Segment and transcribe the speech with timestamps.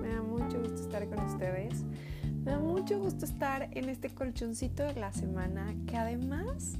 [0.00, 1.84] Me da mucho gusto estar con ustedes.
[2.44, 6.78] Me da mucho gusto estar en este colchoncito de la semana que además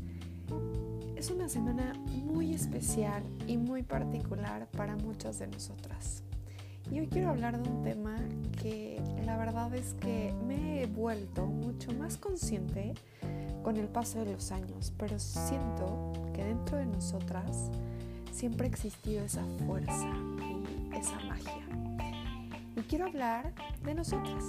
[1.16, 1.93] es una semana
[2.24, 6.23] muy especial y muy particular para muchas de nosotras.
[6.91, 8.16] Y hoy quiero hablar de un tema
[8.62, 12.95] que la verdad es que me he vuelto mucho más consciente
[13.62, 17.70] con el paso de los años, pero siento que dentro de nosotras
[18.33, 21.88] siempre ha existido esa fuerza y esa magia.
[22.78, 24.45] Y quiero hablar de nosotras,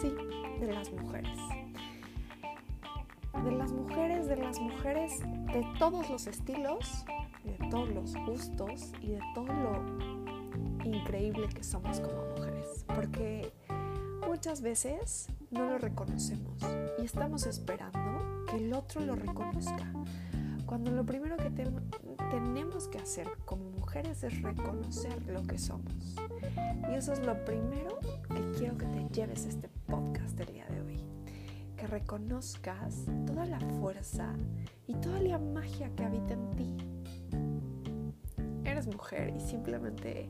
[0.00, 0.12] sí,
[0.58, 1.38] de las mujeres.
[3.44, 7.04] De las mujeres, de las mujeres de todos los estilos,
[7.44, 12.84] de todos los gustos y de todo lo increíble que somos como mujeres.
[12.88, 13.52] Porque
[14.26, 16.60] muchas veces no lo reconocemos
[16.98, 19.92] y estamos esperando que el otro lo reconozca.
[20.66, 26.14] Cuando lo primero que tenemos que hacer como es reconocer lo que somos.
[26.90, 30.82] Y eso es lo primero que quiero que te lleves este podcast del día de
[30.82, 31.04] hoy.
[31.74, 34.34] Que reconozcas toda la fuerza
[34.86, 36.76] y toda la magia que habita en ti.
[38.64, 40.28] Eres mujer y simplemente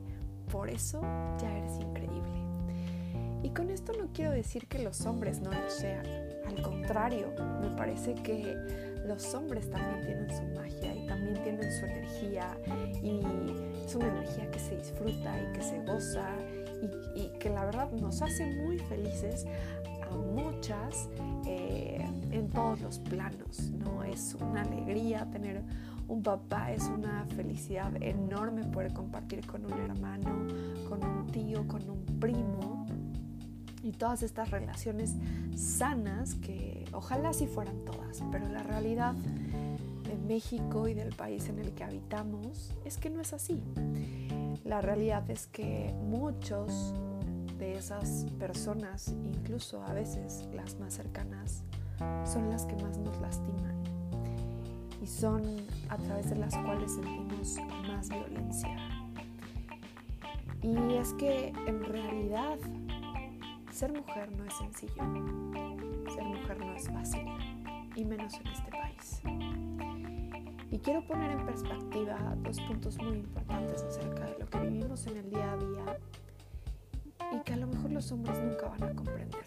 [0.49, 1.01] por eso
[1.37, 2.39] ya eres increíble.
[3.43, 6.05] Y con esto no quiero decir que los hombres no lo sean.
[6.47, 11.85] Al contrario, me parece que los hombres también tienen su magia y también tienen su
[11.85, 12.55] energía
[13.01, 13.21] y
[13.83, 16.29] es una energía que se disfruta y que se goza
[17.15, 19.47] y, que la verdad nos hace muy felices
[20.07, 21.09] a muchas
[21.47, 24.03] eh, en todos los planos, ¿no?
[24.03, 25.63] Es una alegría tener
[26.07, 30.47] un papá, es una felicidad enorme poder compartir con un hermano,
[30.87, 32.85] con un tío, con un primo
[33.89, 35.15] y todas estas relaciones
[35.55, 41.57] sanas que ojalá sí fueran todas, pero la realidad de México y del país en
[41.57, 43.63] el que habitamos es que no es así.
[44.63, 46.93] La realidad es que muchos
[47.57, 51.63] de esas personas, incluso a veces las más cercanas,
[52.25, 53.75] son las que más nos lastiman
[55.01, 55.41] y son
[55.89, 58.77] a través de las cuales sentimos más violencia.
[60.61, 62.59] Y es que en realidad
[63.79, 65.03] ser mujer no es sencillo,
[66.13, 67.25] ser mujer no es fácil,
[67.95, 69.21] y menos en este país.
[70.69, 75.15] Y quiero poner en perspectiva dos puntos muy importantes acerca de lo que vivimos en
[75.15, 75.97] el día a día
[77.31, 79.45] y que a lo mejor los hombres nunca van a comprender.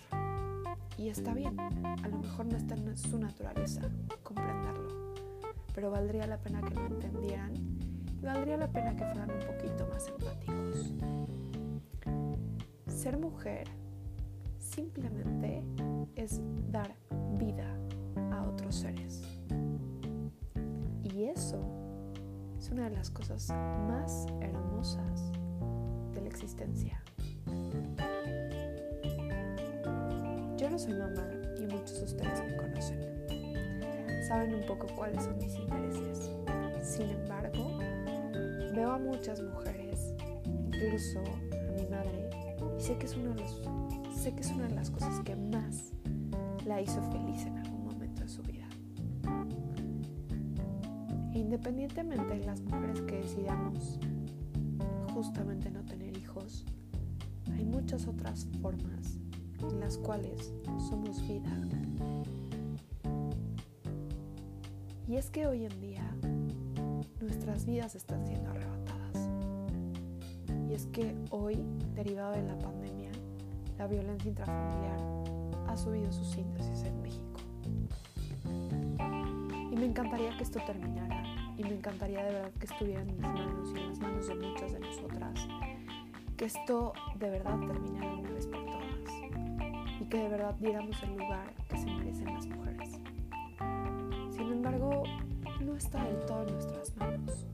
[0.96, 3.82] Y está bien, a lo mejor no está en su naturaleza
[4.22, 5.12] comprenderlo,
[5.74, 7.52] pero valdría la pena que lo entendieran
[8.18, 10.94] y valdría la pena que fueran un poquito más empáticos.
[12.86, 13.81] Ser mujer
[14.74, 15.62] simplemente
[16.16, 16.40] es
[16.70, 16.94] dar
[17.38, 17.78] vida
[18.30, 19.22] a otros seres.
[21.02, 21.60] Y eso
[22.58, 23.50] es una de las cosas
[23.86, 25.30] más hermosas
[26.14, 27.02] de la existencia.
[30.56, 31.28] Yo no soy mamá
[31.58, 33.00] y muchos de ustedes me conocen.
[34.26, 36.30] Saben un poco cuáles son mis intereses.
[36.82, 37.78] Sin embargo,
[38.74, 40.14] veo a muchas mujeres,
[40.46, 42.30] incluso a mi madre,
[42.78, 43.60] y sé que es uno de los
[44.22, 45.94] sé que es una de las cosas que más
[46.64, 48.68] la hizo feliz en algún momento de su vida.
[51.34, 53.98] E independientemente de las mujeres que decidamos
[55.12, 56.64] justamente no tener hijos,
[57.52, 59.18] hay muchas otras formas
[59.60, 60.54] en las cuales
[60.88, 61.50] somos vida.
[65.08, 66.16] Y es que hoy en día
[67.20, 69.28] nuestras vidas están siendo arrebatadas.
[70.70, 71.58] Y es que hoy,
[71.96, 73.01] derivado de la pandemia,
[73.82, 75.00] la violencia intrafamiliar
[75.66, 77.40] ha subido sus índices en México.
[79.72, 81.24] Y me encantaría que esto terminara
[81.56, 84.34] y me encantaría de verdad que estuviera en mis manos y en las manos de
[84.36, 85.48] muchas de nosotras,
[86.36, 91.16] que esto de verdad terminara una vez por todas y que de verdad diéramos el
[91.16, 93.00] lugar que se merecen las mujeres.
[94.30, 95.02] Sin embargo,
[95.60, 97.46] no está del todo en nuestras manos.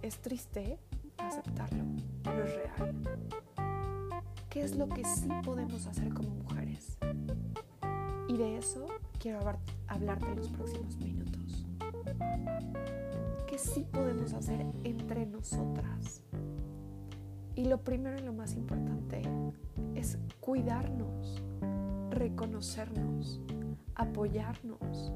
[0.00, 0.78] Es triste
[1.18, 1.82] aceptarlo,
[2.22, 3.03] pero es real
[4.64, 6.96] es lo que sí podemos hacer como mujeres.
[8.28, 8.86] Y de eso
[9.20, 9.40] quiero
[9.88, 11.66] hablarte en los próximos minutos.
[13.46, 16.22] ¿Qué sí podemos hacer entre nosotras?
[17.54, 19.22] Y lo primero y lo más importante
[19.94, 21.42] es cuidarnos,
[22.10, 23.40] reconocernos,
[23.94, 25.12] apoyarnos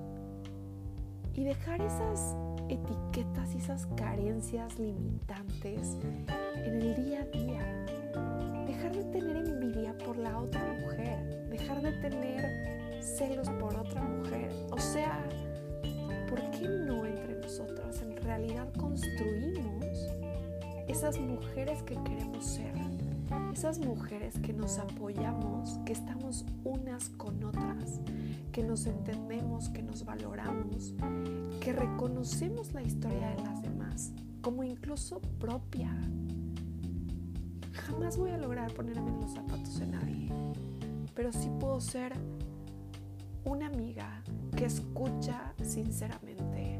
[1.32, 2.36] y dejar esas
[2.68, 5.96] etiquetas y esas carencias limitantes
[6.54, 7.88] en el día a día
[8.78, 14.52] dejar de tener envidia por la otra mujer, dejar de tener celos por otra mujer.
[14.70, 15.20] O sea,
[16.30, 19.84] ¿por qué no entre nosotras en realidad construimos
[20.86, 22.72] esas mujeres que queremos ser?
[23.52, 28.00] Esas mujeres que nos apoyamos, que estamos unas con otras,
[28.52, 30.94] que nos entendemos, que nos valoramos,
[31.60, 35.90] que reconocemos la historia de las demás como incluso propia.
[37.88, 40.30] Jamás voy a lograr ponerme en los zapatos de nadie,
[41.14, 42.12] pero sí puedo ser
[43.44, 44.22] una amiga
[44.54, 46.78] que escucha sinceramente,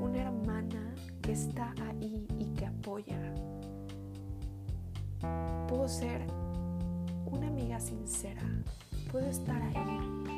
[0.00, 0.92] una hermana
[1.22, 3.16] que está ahí y que apoya.
[5.68, 6.26] Puedo ser
[7.26, 8.42] una amiga sincera,
[9.12, 10.34] puedo estar ahí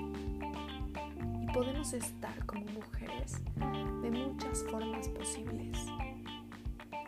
[1.41, 3.41] y podemos estar como mujeres
[4.03, 5.79] de muchas formas posibles.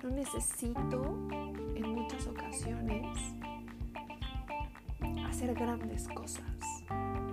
[0.02, 1.28] No necesito
[2.08, 3.18] muchas ocasiones
[5.28, 6.42] hacer grandes cosas.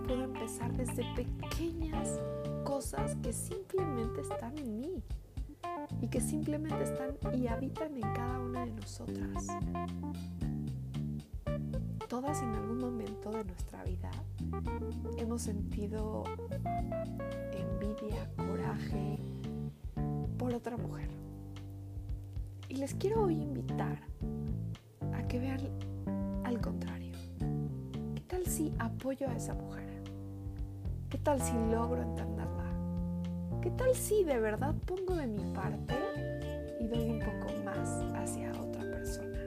[0.05, 2.19] Puedo empezar desde pequeñas
[2.65, 5.03] cosas que simplemente están en mí
[6.01, 9.47] y que simplemente están y habitan en cada una de nosotras.
[12.09, 14.11] Todas en algún momento de nuestra vida
[15.17, 16.25] hemos sentido
[17.53, 19.19] envidia, coraje
[20.37, 21.07] por otra mujer.
[22.67, 24.04] Y les quiero hoy invitar
[25.35, 25.59] que vean
[26.45, 27.11] al contrario.
[28.15, 30.01] ¿Qué tal si apoyo a esa mujer?
[31.09, 32.71] ¿Qué tal si logro entenderla?
[33.61, 35.93] ¿Qué tal si de verdad pongo de mi parte
[36.79, 39.37] y doy un poco más hacia otra persona?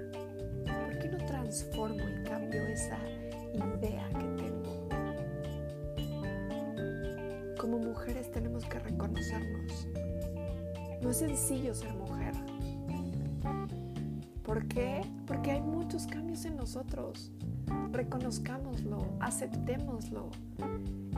[0.66, 2.98] ¿Por qué no transformo y cambio esa
[3.54, 4.88] idea que tengo?
[7.58, 9.88] Como mujeres tenemos que reconocernos.
[11.00, 11.97] No es sencillo ser mujer.
[11.97, 11.97] ¿Por
[15.26, 17.32] Porque hay muchos cambios en nosotros.
[17.92, 20.30] Reconozcámoslo, aceptémoslo.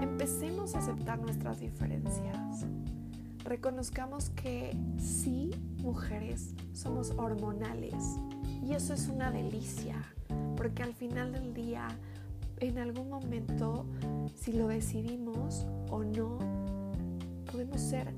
[0.00, 2.66] Empecemos a aceptar nuestras diferencias.
[3.44, 8.18] Reconozcamos que sí, mujeres, somos hormonales.
[8.62, 9.96] Y eso es una delicia,
[10.56, 11.88] porque al final del día,
[12.58, 13.86] en algún momento,
[14.34, 16.38] si lo decidimos o no,
[17.50, 18.12] podemos ser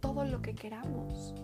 [0.00, 1.34] todo lo que queramos.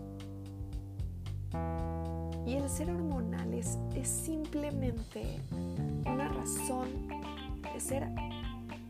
[2.51, 5.39] Y el ser hormonales es simplemente
[6.05, 7.07] una razón
[7.73, 8.05] de ser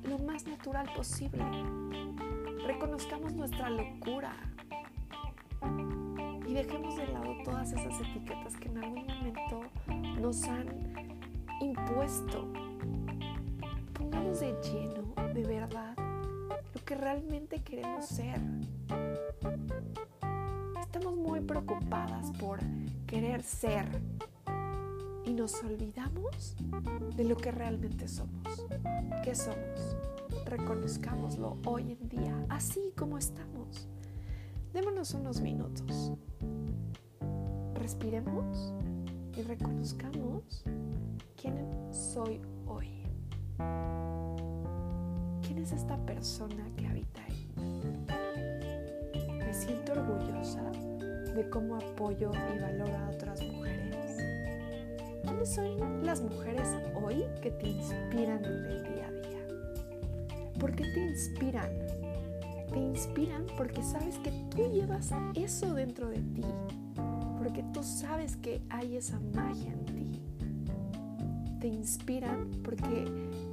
[0.03, 1.43] lo más natural posible.
[2.65, 4.33] Reconozcamos nuestra locura
[6.47, 9.61] y dejemos de lado todas esas etiquetas que en algún momento
[10.19, 10.65] nos han
[11.61, 12.51] impuesto.
[13.93, 15.95] Pongamos de lleno, de verdad,
[16.73, 18.41] lo que realmente queremos ser.
[20.81, 22.59] Estamos muy preocupadas por
[23.11, 23.85] querer ser
[25.25, 26.55] y nos olvidamos
[27.17, 28.65] de lo que realmente somos.
[29.21, 29.97] ¿Qué somos?
[30.45, 33.89] Reconozcámoslo hoy en día, así como estamos.
[34.71, 36.13] Démonos unos minutos.
[37.73, 38.73] Respiremos
[39.35, 40.63] y reconozcamos
[41.35, 43.03] quién soy hoy.
[45.41, 47.51] ¿Quién es esta persona que habita ahí?
[49.37, 50.71] Me siento orgullosa
[51.35, 54.17] de cómo apoyo y valoro a otras mujeres.
[55.23, 56.67] ¿Quiénes son las mujeres
[57.01, 60.51] hoy que te inspiran en el día a día?
[60.59, 61.69] ¿Por qué te inspiran?
[62.71, 66.45] Te inspiran porque sabes que tú llevas eso dentro de ti,
[67.37, 70.21] porque tú sabes que hay esa magia en ti.
[71.59, 73.05] Te inspiran porque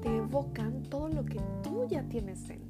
[0.02, 2.67] te evocan todo lo que tú ya tienes dentro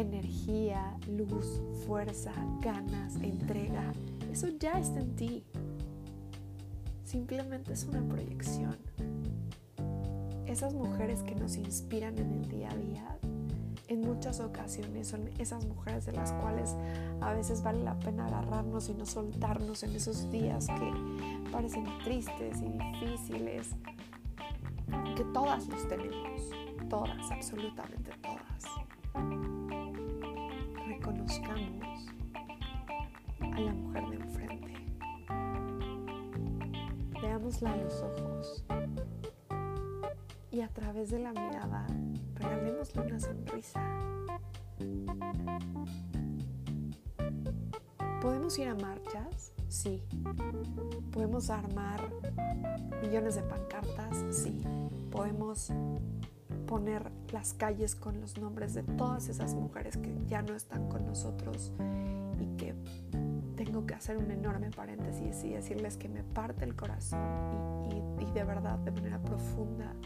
[0.00, 3.92] energía, luz, fuerza, ganas, entrega.
[4.30, 5.44] Eso ya está en ti.
[7.04, 8.76] Simplemente es una proyección.
[10.46, 13.18] Esas mujeres que nos inspiran en el día a día,
[13.88, 16.76] en muchas ocasiones son esas mujeres de las cuales
[17.20, 22.58] a veces vale la pena agarrarnos y no soltarnos en esos días que parecen tristes
[22.62, 23.70] y difíciles,
[25.16, 26.42] que todas los tenemos,
[26.88, 28.49] todas, absolutamente todas
[31.30, 32.08] reconozcamos
[33.40, 34.74] a la mujer de enfrente.
[37.22, 38.64] Veámosla a los ojos
[40.50, 41.86] y a través de la mirada
[42.34, 43.80] regalémosle una sonrisa.
[48.20, 49.52] ¿Podemos ir a marchas?
[49.68, 50.02] Sí.
[51.12, 52.10] ¿Podemos armar
[53.02, 54.24] millones de pancartas?
[54.30, 54.60] Sí.
[55.12, 55.70] ¿Podemos
[56.70, 61.04] poner las calles con los nombres de todas esas mujeres que ya no están con
[61.04, 61.72] nosotros
[62.38, 62.76] y que
[63.56, 67.88] tengo que hacer un enorme paréntesis y decirles que me parte el corazón
[68.20, 69.96] y, de verdad, de manera profunda,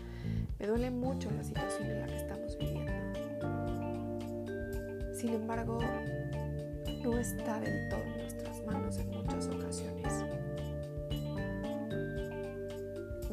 [0.59, 2.92] me duele mucho la situación en la que estamos viviendo.
[5.12, 5.80] Sin embargo,
[7.02, 9.63] no está del todo en nuestras manos en muchas ocasiones.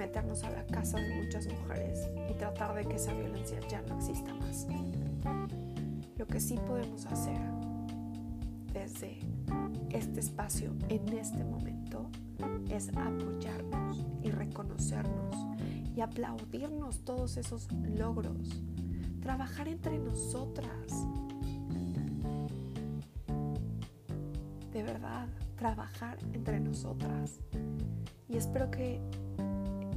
[0.02, 3.98] Meternos a la casa de muchas mujeres y tratar de que esa violencia ya no
[3.98, 4.66] exista más.
[6.18, 7.38] Lo que sí podemos hacer
[8.74, 9.20] desde
[9.92, 12.10] este espacio en este momento
[12.72, 15.36] es apoyarnos y reconocernos
[15.96, 18.64] y aplaudirnos todos esos logros,
[19.22, 21.06] trabajar entre nosotras.
[24.74, 25.28] De verdad,
[25.58, 27.40] trabajar entre nosotras.
[28.28, 29.00] Y espero que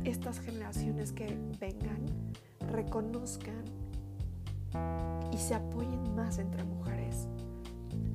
[0.04, 2.06] estas generaciones que vengan
[2.70, 3.64] reconozcan
[5.32, 7.28] y se apoyen más entre mujeres.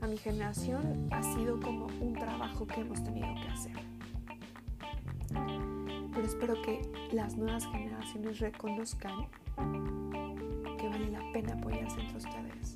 [0.01, 3.79] A mi generación ha sido como un trabajo que hemos tenido que hacer.
[6.13, 6.81] Pero espero que
[7.11, 9.27] las nuevas generaciones reconozcan
[10.77, 12.75] que vale la pena apoyarse entre ustedes.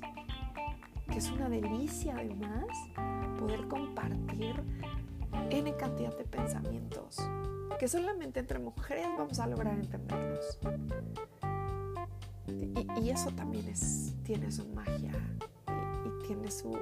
[1.10, 2.66] Que es una delicia además
[3.38, 4.54] poder compartir
[5.50, 7.03] N cantidad de pensamientos
[7.84, 10.58] que solamente entre mujeres vamos a lograr entenderlos.
[12.48, 15.12] Y, eso también es, tiene su magia
[16.06, 16.78] y, tiene, su,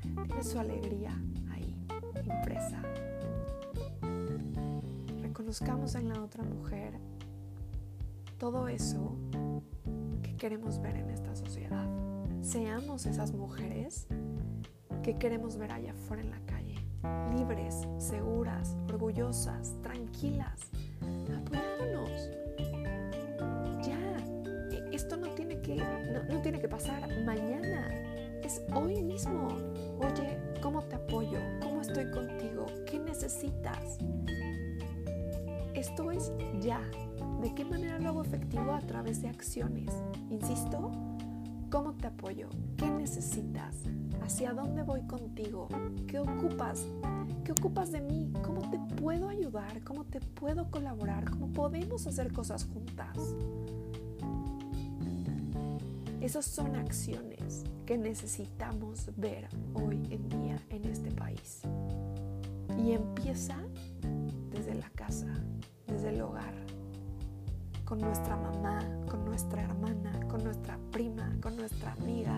[0.00, 1.10] tiene su alegría
[1.50, 1.76] ahí
[2.24, 2.82] impresa.
[5.20, 6.94] Reconozcamos en la otra mujer
[8.38, 9.14] todo eso
[10.22, 11.86] que queremos ver en esta sociedad.
[12.40, 14.06] Seamos esas mujeres
[15.02, 16.76] que queremos ver allá afuera en la calle,
[17.36, 19.74] libres, seguras, orgullosas,
[20.08, 20.70] tranquilas,
[21.36, 22.30] apoyándonos.
[23.86, 23.98] Ya,
[24.70, 27.88] e, esto no tiene que, no, tiene que pasar mañana,
[28.42, 29.48] es hoy mismo.
[29.98, 31.38] Oye, ¿cómo te apoyo?
[31.62, 32.66] ¿Cómo estoy contigo?
[32.86, 33.98] ¿Qué necesitas?
[35.74, 36.80] Esto es ya.
[37.40, 38.72] ¿De qué manera lo hago efectivo?
[38.72, 39.92] A través de acciones.
[40.30, 40.90] Insisto,
[41.70, 42.48] ¿cómo te apoyo?
[42.76, 43.76] ¿Qué necesitas?
[44.22, 45.68] ¿Hacia dónde voy contigo?
[46.06, 46.86] ¿Qué ocupas?
[47.44, 48.32] ¿Qué ocupas de mí?
[48.42, 49.82] ¿Cómo te puedo ayudar?
[49.84, 51.28] ¿Cómo te puedo colaborar?
[51.30, 53.34] ¿Cómo podemos hacer cosas juntas?
[56.20, 61.60] Esas son acciones que necesitamos ver hoy en día en este país.
[62.78, 63.56] Y empieza
[64.50, 65.32] desde la casa,
[65.86, 66.54] desde el hogar,
[67.84, 68.80] con nuestra mamá,
[69.38, 72.36] nuestra hermana, con nuestra prima, con nuestra amiga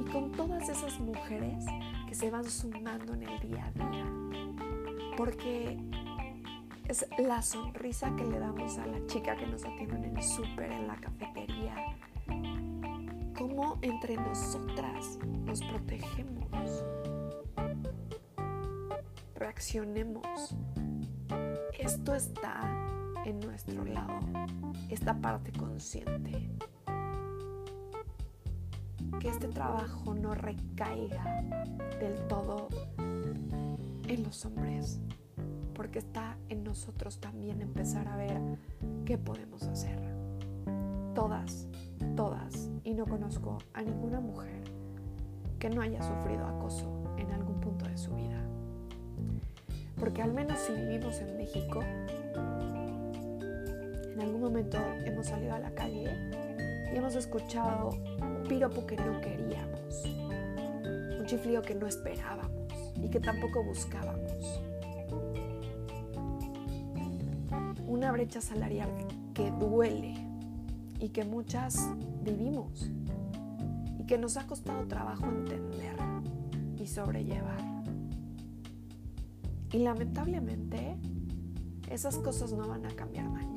[0.00, 1.66] y con todas esas mujeres
[2.08, 4.06] que se van sumando en el día a día.
[5.18, 5.78] Porque
[6.88, 10.72] es la sonrisa que le damos a la chica que nos atiende en el súper,
[10.72, 11.74] en la cafetería.
[13.36, 16.84] Cómo entre nosotras nos protegemos.
[19.34, 20.56] Reaccionemos.
[21.78, 22.62] Esto está
[23.26, 24.20] en nuestro lado
[24.90, 26.50] esta parte consciente.
[29.18, 31.42] Que este trabajo no recaiga
[32.00, 32.68] del todo
[34.08, 35.00] en los hombres,
[35.74, 38.40] porque está en nosotros también empezar a ver
[39.04, 39.98] qué podemos hacer.
[41.14, 41.68] Todas,
[42.16, 44.62] todas, y no conozco a ninguna mujer
[45.58, 48.42] que no haya sufrido acoso en algún punto de su vida.
[49.98, 51.80] Porque al menos si vivimos en México,
[54.20, 56.04] en algún momento hemos salido a la calle
[56.92, 57.88] y hemos escuchado
[58.20, 60.04] un piropo que no queríamos,
[61.18, 62.50] un chiflío que no esperábamos
[63.02, 64.60] y que tampoco buscábamos,
[67.86, 68.90] una brecha salarial
[69.32, 70.14] que duele
[70.98, 71.88] y que muchas
[72.22, 72.90] vivimos
[73.98, 75.96] y que nos ha costado trabajo entender
[76.78, 77.62] y sobrellevar.
[79.72, 80.96] Y lamentablemente
[81.88, 83.49] esas cosas no van a cambiar mañana.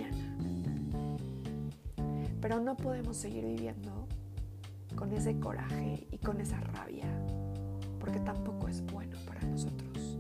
[2.43, 4.05] Pero no podemos seguir viviendo
[4.97, 7.07] con ese coraje y con esa rabia,
[8.01, 10.17] porque tampoco es bueno para nosotros.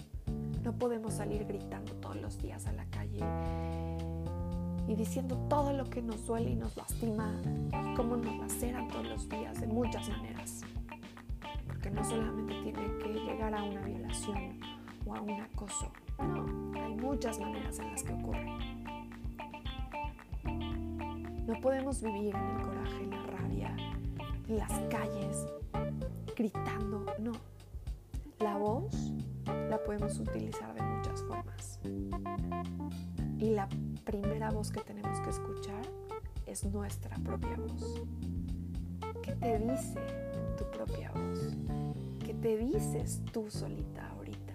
[0.63, 3.19] No podemos salir gritando todos los días a la calle
[4.87, 7.29] y diciendo todo lo que nos duele y nos lastima,
[7.97, 10.61] cómo nos laceran todos los días de muchas maneras.
[11.67, 14.61] Porque no solamente tiene que llegar a una violación
[15.05, 18.72] o a un acoso, no, hay muchas maneras en las que ocurre.
[21.45, 23.75] No podemos vivir en el coraje, en la rabia,
[24.47, 25.45] en las calles,
[26.37, 27.33] gritando, no.
[28.39, 29.11] La voz
[29.45, 31.79] la podemos utilizar de muchas formas.
[33.39, 33.67] Y la
[34.05, 35.81] primera voz que tenemos que escuchar
[36.45, 38.01] es nuestra propia voz.
[39.21, 39.99] ¿Qué te dice
[40.57, 41.57] tu propia voz?
[42.25, 44.53] ¿Qué te dices tú solita ahorita?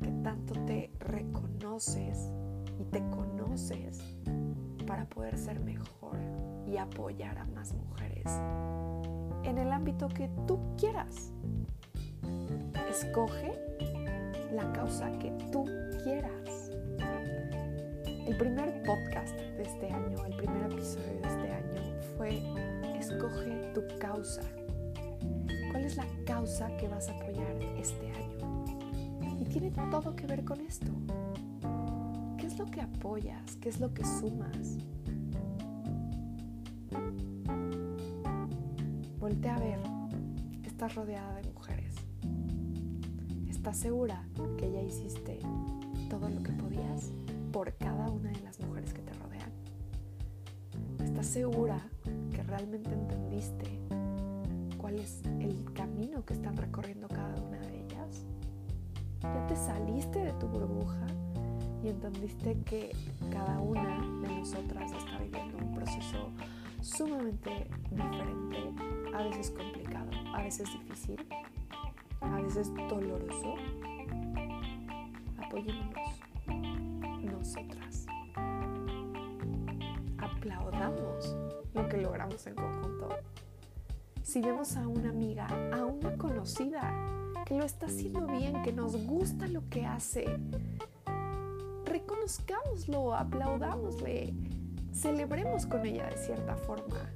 [0.00, 2.30] ¿Qué tanto te reconoces
[2.80, 4.00] y te conoces
[4.92, 6.18] para poder ser mejor
[6.66, 8.26] y apoyar a más mujeres
[9.42, 11.32] en el ámbito que tú quieras.
[12.90, 13.54] Escoge
[14.52, 15.64] la causa que tú
[16.04, 16.70] quieras.
[18.06, 22.42] El primer podcast de este año, el primer episodio de este año fue
[22.98, 24.42] Escoge tu causa.
[25.70, 28.66] ¿Cuál es la causa que vas a apoyar este año?
[29.40, 30.92] Y tiene todo que ver con esto.
[32.62, 33.56] ¿Qué es lo que apoyas?
[33.56, 34.78] ¿Qué es lo que sumas?
[39.18, 39.80] Voltea a ver.
[40.64, 41.96] Estás rodeada de mujeres.
[43.48, 44.28] ¿Estás segura
[44.58, 45.40] que ya hiciste
[46.08, 47.10] todo lo que podías
[47.50, 49.50] por cada una de las mujeres que te rodean?
[51.02, 51.80] ¿Estás segura
[52.30, 53.80] que realmente entendiste
[54.78, 58.24] cuál es el camino que están recorriendo cada una de ellas?
[59.20, 61.06] ¿Ya te saliste de tu burbuja
[61.82, 62.94] y entendiste que
[63.30, 66.30] cada una de nosotras está viviendo un proceso
[66.80, 68.74] sumamente diferente,
[69.14, 71.26] a veces complicado, a veces difícil,
[72.20, 73.54] a veces doloroso?
[75.52, 76.20] apoyémonos
[77.22, 78.06] nosotras.
[80.18, 81.36] Aplaudamos
[81.74, 83.08] lo que logramos en conjunto.
[84.22, 86.94] Si vemos a una amiga, a una conocida,
[87.44, 90.38] que lo está haciendo bien, que nos gusta lo que hace,
[91.92, 94.34] reconozcámoslo, aplaudámosle,
[94.92, 97.12] celebremos con ella de cierta forma.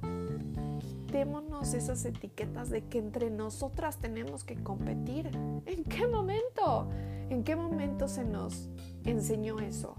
[0.79, 5.31] Quitémonos esas etiquetas de que entre nosotras tenemos que competir.
[5.65, 6.89] ¿En qué momento?
[7.29, 8.69] ¿En qué momento se nos
[9.03, 9.95] enseñó eso?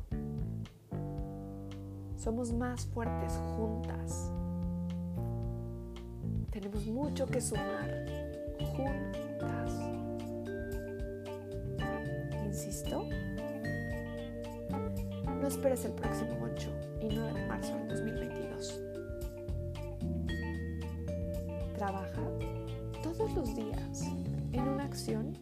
[2.16, 4.30] Somos más fuertes juntas.
[6.50, 8.06] Tenemos mucho que sumar
[8.76, 9.27] juntas.
[15.58, 16.70] Esperes el próximo 8
[17.02, 18.80] y 9 de marzo del 2022.
[21.74, 22.22] Trabaja
[23.02, 24.02] todos los días
[24.52, 25.36] en una acción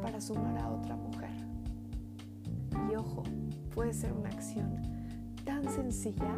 [0.00, 1.32] para sumar a otra mujer.
[2.92, 3.24] Y ojo,
[3.74, 4.70] puede ser una acción
[5.44, 6.32] tan sencilla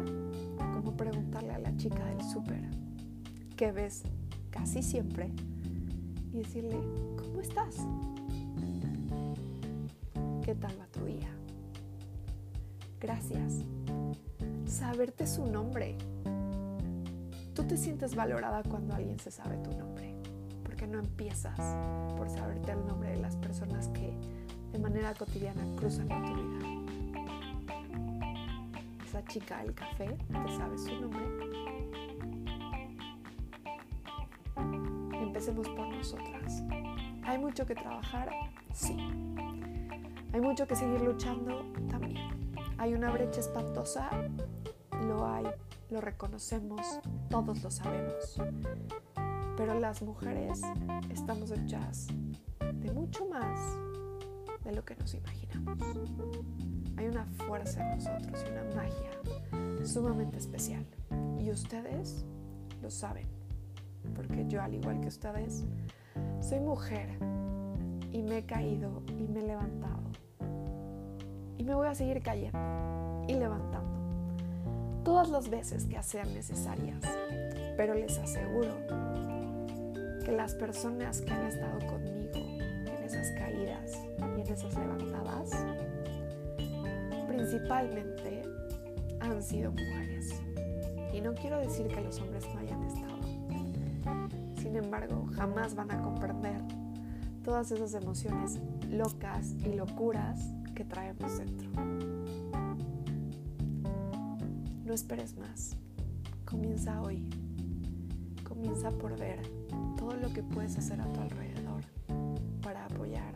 [0.73, 2.67] como preguntarle a la chica del súper
[3.55, 4.01] que ves
[4.49, 5.29] casi siempre
[6.31, 6.79] y decirle,
[7.15, 7.75] ¿cómo estás?
[10.43, 11.42] ¿Qué tal va tu día?
[13.03, 13.63] Gracias.
[14.65, 15.95] Saberte su nombre.
[17.53, 20.13] Tú te sientes valorada cuando alguien se sabe tu nombre
[20.87, 21.57] no empiezas
[22.17, 24.13] por saberte el nombre de las personas que
[24.71, 26.59] de manera cotidiana cruzan en tu vida?
[29.05, 31.23] Esa chica del café, ¿te sabes su nombre?
[35.13, 36.63] Empecemos por nosotras.
[37.23, 38.29] ¿Hay mucho que trabajar?
[38.73, 38.97] Sí.
[40.33, 41.65] ¿Hay mucho que seguir luchando?
[41.89, 42.32] También.
[42.77, 44.09] ¿Hay una brecha espantosa?
[45.05, 45.45] Lo hay,
[45.89, 48.41] lo reconocemos, todos lo sabemos.
[49.55, 50.61] Pero las mujeres
[51.09, 52.07] estamos hechas
[52.59, 53.59] de mucho más
[54.63, 55.79] de lo que nos imaginamos.
[56.97, 59.11] Hay una fuerza en nosotros y una magia
[59.85, 60.85] sumamente especial.
[61.39, 62.25] Y ustedes
[62.81, 63.27] lo saben,
[64.15, 65.65] porque yo al igual que ustedes,
[66.41, 67.17] soy mujer
[68.11, 70.01] y me he caído y me he levantado.
[71.57, 73.93] Y me voy a seguir cayendo y levantando
[75.03, 77.01] todas las veces que sean necesarias.
[77.77, 78.75] Pero les aseguro
[80.23, 85.51] que las personas que han estado conmigo en esas caídas y en esas levantadas,
[87.27, 88.41] principalmente
[89.19, 90.41] han sido mujeres.
[91.13, 93.13] Y no quiero decir que los hombres no hayan estado.
[94.57, 96.61] Sin embargo, jamás van a comprender
[97.43, 101.69] todas esas emociones locas y locuras que traemos dentro.
[104.85, 105.75] No esperes más.
[106.45, 107.29] Comienza hoy.
[108.43, 109.41] Comienza por ver
[109.97, 111.81] todo lo que puedes hacer a tu alrededor
[112.61, 113.33] para apoyar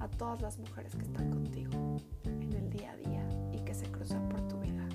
[0.00, 3.86] a todas las mujeres que están contigo en el día a día y que se
[3.90, 4.86] cruzan por tu vida.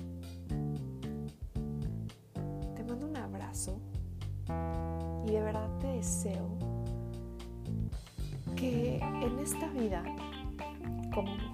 [2.74, 3.80] Te mando un abrazo
[5.26, 6.58] y de verdad te deseo
[8.56, 10.04] que en esta vida,
[11.12, 11.49] como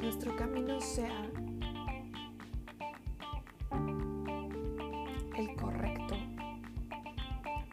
[0.00, 1.30] nuestro camino sea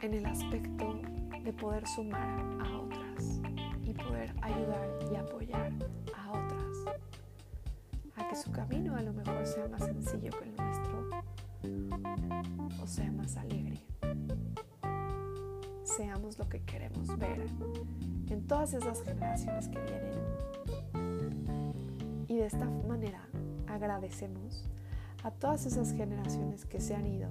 [0.01, 0.99] en el aspecto
[1.43, 3.39] de poder sumar a otras
[3.83, 5.71] y poder ayudar y apoyar
[6.15, 6.97] a otras
[8.15, 11.09] a que su camino a lo mejor sea más sencillo que el nuestro
[12.81, 13.90] o sea más alegre.
[15.97, 17.45] Seamos lo que queremos ver
[18.29, 20.13] en todas esas generaciones que vienen.
[22.29, 23.27] Y de esta manera
[23.67, 24.69] agradecemos
[25.23, 27.27] a todas esas generaciones que se han ido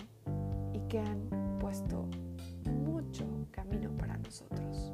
[0.74, 2.06] y que han puesto
[2.84, 4.92] mucho camino para nosotros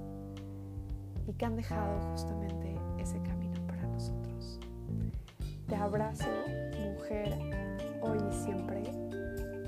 [1.26, 4.60] y que han dejado justamente ese camino para nosotros.
[5.66, 6.28] Te abrazo,
[6.92, 7.36] mujer,
[8.00, 8.84] hoy y siempre,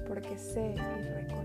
[0.07, 1.38] porque sé y reconozco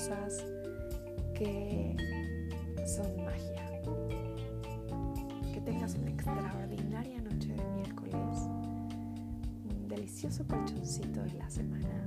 [0.00, 0.46] cosas
[1.34, 1.94] que
[2.86, 3.82] son magia.
[5.52, 8.48] Que tengas una extraordinaria noche de miércoles,
[9.68, 12.06] un delicioso colchoncito de la semana.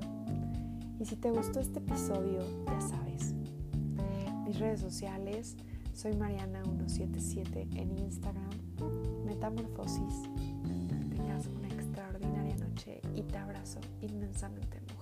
[1.00, 3.36] Y si te gustó este episodio, ya sabes,
[4.48, 5.56] mis redes sociales,
[5.94, 8.50] soy Mariana177 en Instagram,
[9.24, 10.24] Metamorfosis.
[11.16, 14.93] Tengas una extraordinaria noche y te abrazo inmensamente.